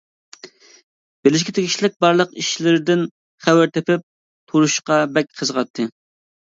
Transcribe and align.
بىلىشكە 1.27 1.53
تېگىشلىك 1.57 1.99
بارلىق 2.07 2.33
ئىشلىرىدىن 2.45 3.05
خەۋەر 3.47 3.73
تېپىپ 3.77 4.09
تۇرۇشقا 4.09 5.01
بەك 5.21 5.33
قىزىقاتتى. 5.41 5.91